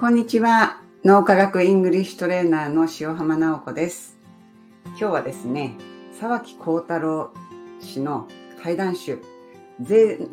[0.00, 0.80] こんにちは。
[1.04, 4.16] 脳科学イングリッシュトレーナーの塩浜直子です。
[4.86, 5.76] 今日はですね、
[6.18, 7.34] 沢木耕太郎
[7.80, 8.26] 氏の
[8.62, 9.18] 対談集、
[9.86, 10.30] 貧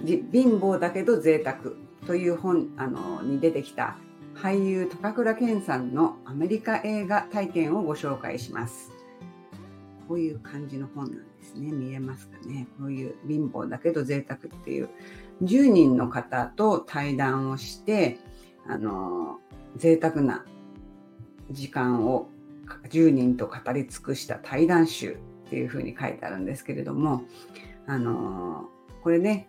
[0.61, 1.73] 乏だけど贅沢
[2.05, 3.97] という本あのに出てきた
[4.35, 8.93] 俳優高倉健さんのアメリカ映画体験をご紹介します。
[10.07, 11.73] こういう感じの本なんですね。
[11.73, 12.67] 見えますかね。
[12.79, 14.87] こういう貧乏だけど贅沢っていう
[15.43, 18.17] 10人の方と対談をして、
[18.67, 19.39] あの、
[19.75, 20.45] 贅沢な
[21.51, 22.29] 時間を
[22.89, 25.13] 10人と語り尽くした対談集
[25.47, 27.23] っていうふうに書いてあるんですけれども、
[27.85, 28.69] あの、
[29.03, 29.47] これね、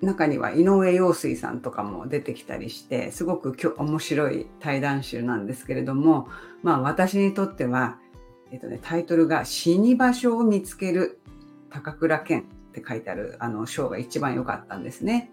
[0.00, 6.28] 中には井上陽水さんとかも出てきたりして、すごく面白い対談集なんですけれども、
[6.62, 7.98] まあ私にとっては、
[8.50, 11.20] えっとね、タイトルが死に場所を見つける
[11.70, 15.30] 高倉健って書いてあるあの章が一番良かったんですね。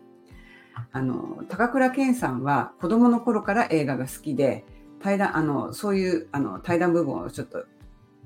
[0.92, 4.66] あの高倉健さんは子供の頃から映画が好きで
[5.02, 7.66] 対談あのそういうあの対談部分をちょっと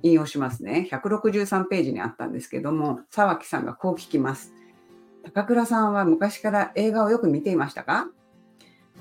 [0.02, 0.88] 引用しますね。
[0.92, 4.53] 163ページにあったんですけども沢木さんがこう聞きます。
[5.23, 8.08] 高倉さんは昔から映画をよく見ていましたか？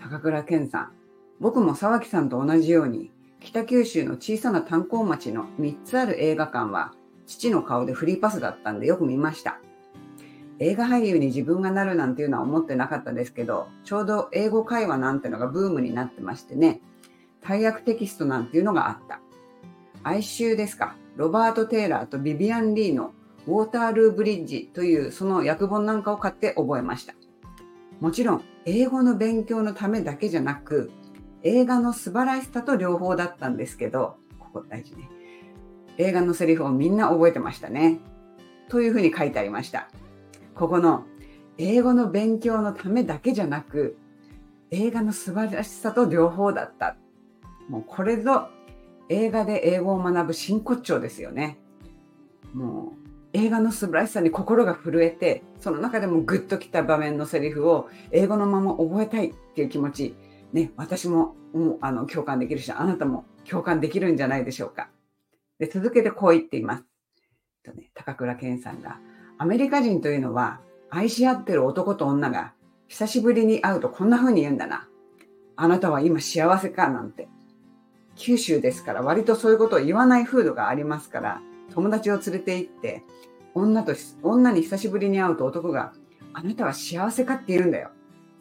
[0.00, 0.92] 高倉健さん。
[1.40, 3.10] 僕も沢木さんと同じように
[3.40, 6.92] 北九州の小さな炭鉱町の3つある映画館は
[7.26, 9.58] 父の顔でフリーパスだったんでよく見ました。
[10.62, 16.80] 映画俳優に自分がなるなんていうのは思ってなかったですけど、ちょうど英語会話なんてのがブームになってましてね、
[17.40, 19.20] 大役テキストなんていうのがあった。
[20.04, 20.94] 哀愁ですか。
[21.16, 23.12] ロバート・テイラーとビビアン・リーの
[23.48, 27.14] ウォータールー・ブリッジというその訳本なんかを買って覚えました。
[27.98, 30.92] もちろん、英語の勉強のためだけじゃなく、
[31.42, 35.10] 映画の素晴らしさと両方だったんですけど、ここ大事ね。
[35.98, 37.98] 映画のセリフをみんな覚えてましたね。
[38.68, 39.88] というふうに書いてありました。
[40.54, 41.04] ここの
[41.58, 43.96] 英語の勉強のためだけじゃなく
[44.70, 46.96] 映画の素晴らしさと両方だった。
[47.68, 48.48] もうこれぞ
[49.08, 51.58] 映画で英語を学ぶ真骨頂ですよね。
[52.54, 53.02] もう
[53.34, 60.14] 映画の素晴らしさに心が震えてその中でもグッときた場面のセリフを英語のまま覚えたいっていう気持ち
[60.52, 64.88] ね私ももうあの共感できるしあなたも共感できるんじゃないでしょうか。
[65.58, 66.84] で続けてこう言っています。
[67.64, 68.98] とね、高倉健さんが
[69.42, 72.52] アメリカ人というのは愛し合ってる男と女が
[72.86, 74.86] 久しぶりに会うとこんな風に言うんだな。
[75.56, 77.28] あなたは今幸せかなんて。
[78.14, 81.40] 九州ですから割とそういうことを言わない風土がありますから
[81.74, 83.02] 友達を連れて行って
[83.52, 85.92] 女と女に久しぶりに会うと男が
[86.34, 87.90] あなたは幸せかって言うんだよ。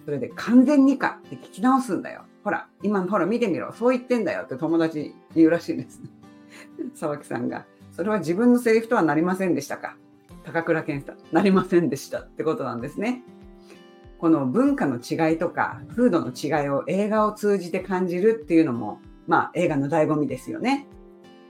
[0.05, 2.25] それで完全にかって聞き直すんだよ。
[2.43, 3.73] ほら、今ほら見てみろ。
[3.73, 5.99] そう言ってんだよって友達に言うらしいです。
[6.93, 7.65] 沢木さんが。
[7.91, 9.95] それは自分のセリフとはなりませんでしたか？
[10.43, 13.23] 高倉健さん、なりませんでしたってことなんですね。
[14.19, 20.87] この文化の違いとか風土の違いを映画を通じて感じるっていうのも、まあ映画の醍醐味ですよね。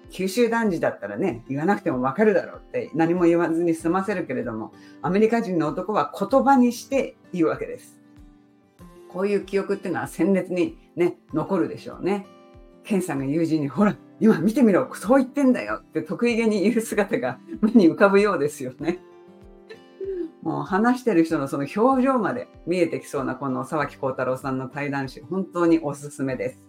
[0.10, 8.00] 九州男児だったらね、言わなくてもわかるだろうって何も言わずに済ませるけれども、アメリカ人の男は言葉にして言うわけです。
[9.10, 12.26] こういう記憶っていうのは鮮烈にね、残るでしょうね。
[12.84, 19.00] ケンさんが友人に、ほら、今見てみろ、そう言ってんだよって得意げに言う姿が目に浮かぶようですよね。
[20.42, 26.64] もう話してる人のその表情まで見えてきそうなこの沢木幸太郎さんの対談集、本当におすすめです。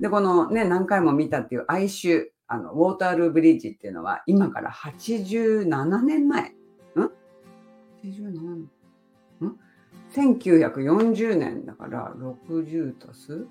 [0.00, 6.42] で、このね、何回も見たっていう哀愁、あの、ウォータールーブリッジっていうのは今から87年前。
[6.42, 6.54] ん
[8.02, 8.68] ?87
[9.40, 9.58] 年ん
[10.14, 13.46] ?1940 年だから60足す？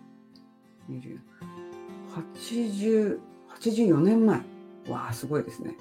[0.89, 1.19] 80
[3.59, 4.37] 84年前。
[4.89, 5.75] わあ、すごいですね。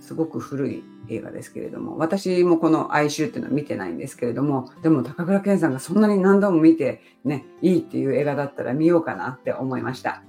[0.00, 10.22] すごく古い映画ですけれども、私もこの哀愁っていうのは見てないんですけれども、でも高倉健さんがそんなに何度も見てね、いいっていう映画だったら見ようかなって思いました。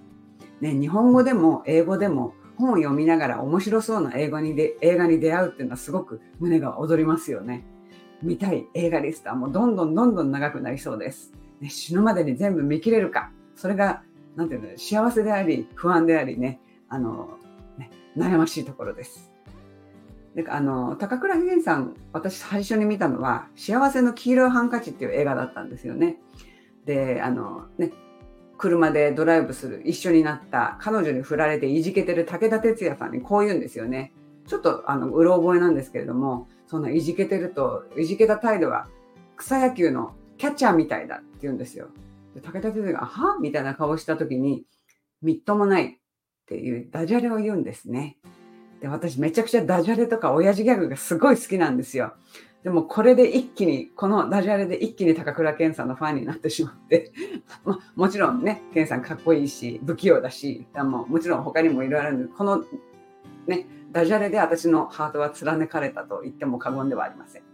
[0.60, 7.66] ね、日本語でも英語でも本を読みながら面白そうな英語にで映画に出会うっていうのはすごく胸が躍りますよね。
[8.22, 11.34] 見たい映画リストはもうどんどんどんどん長くなりそうです。
[11.60, 13.32] ね、死ぬまでに全部見切れるか。
[13.62, 14.02] それが
[14.36, 16.60] なんていうの、幸せであり、不安でありね、
[16.90, 17.38] あの、
[17.78, 19.32] ね、悩ましいところです。
[20.36, 26.18] であの、高倉健さん、私最初に見たのは、幸せの黄色いハンカチっていう映画だったんですよね。
[26.86, 27.92] で、あの、ね、
[28.58, 34.14] 車でドライブする、一緒になった、彼女に振られていじけてる武田鉄矢さんにこう言うんですよね。
[34.48, 38.88] ちょっと、あの、うろ覚えなんですけれども、そんないじけてると、いじけた態度が
[39.36, 41.90] 草野球のキャッチャーみたいだって言うんですよ。
[42.34, 44.64] で武田先生が、はみたいな顔した時に、
[45.22, 45.98] みっともないっ
[46.48, 48.18] ていうダジャレを言うんですね。
[48.82, 52.14] で、私めちゃくちゃダジャレとか親父ギャグがすごい好きなんですよ。
[52.64, 57.12] でもこれで一気に、このダジャレで一気に高倉健さんのファンになってしまって
[57.66, 62.64] まあもちろんね、健さんかっこいいし、不器用だし、ももちろん他にもいろいろあるんで、この
[63.48, 67.51] ね、ダジャレで私のハートは貫かれたと言っても過言ではありません。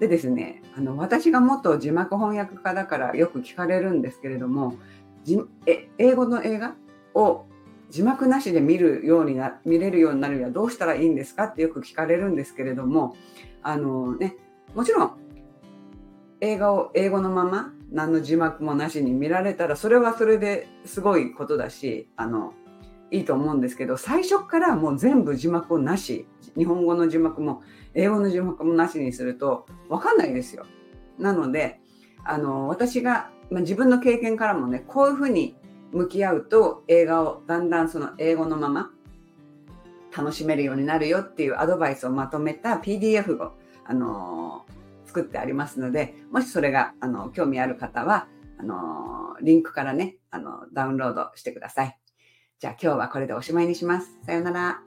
[0.00, 4.74] でですね、あの私が元字幕翻訳家だからよく聞かれるんですけれども、
[5.24, 6.74] じえ英語の映画
[7.14, 7.46] を
[7.90, 13.16] 字幕なしで見るようにな見れるようになるにはどうしたらいいんですかってよく聞かれるんですけれども
[13.62, 14.36] あのね
[14.74, 15.12] もちろん
[16.40, 22.52] 映画を英語のまま何の字幕もなしに見られたらそれはそれですごいことだしあの
[23.10, 26.26] いいと思うんですけど最初からもう全部字幕なし
[26.56, 27.62] 日本語の字幕も
[27.94, 30.66] 英語の字幕もなしにすると分かんないですよ。
[31.18, 31.80] なので
[32.24, 35.56] あの私が、まあ、自分の経験からもねこういうふうに
[35.92, 38.90] 向き合うと映画をだんだんその英語のまま
[40.16, 43.52] 楽しめるようになるよっていうアドバイスをまとめた PDF を、
[43.84, 48.26] あのー、作ってありますので、もしそれが、あの、興味ある方は、
[48.58, 51.98] あのー、リンクからね、あの、ダウンロードしてください。
[52.58, 54.18] じゃあ今日はこれでおしまいにします。
[54.24, 54.80] さようなら。